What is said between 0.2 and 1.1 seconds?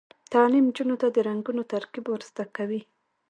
تعلیم نجونو ته